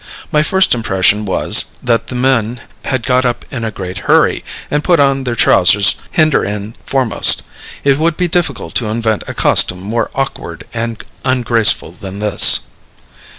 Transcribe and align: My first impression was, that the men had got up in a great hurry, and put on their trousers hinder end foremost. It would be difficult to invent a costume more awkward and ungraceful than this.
My 0.31 0.41
first 0.41 0.73
impression 0.73 1.25
was, 1.25 1.65
that 1.83 2.07
the 2.07 2.15
men 2.15 2.59
had 2.85 3.05
got 3.05 3.23
up 3.23 3.45
in 3.51 3.63
a 3.63 3.69
great 3.69 3.99
hurry, 4.09 4.43
and 4.71 4.83
put 4.83 4.99
on 4.99 5.25
their 5.25 5.35
trousers 5.35 5.93
hinder 6.09 6.43
end 6.43 6.75
foremost. 6.87 7.43
It 7.83 7.99
would 7.99 8.17
be 8.17 8.27
difficult 8.27 8.73
to 8.81 8.87
invent 8.89 9.21
a 9.27 9.35
costume 9.35 9.81
more 9.81 10.09
awkward 10.15 10.63
and 10.73 10.97
ungraceful 11.23 11.91
than 11.91 12.17
this. 12.17 12.61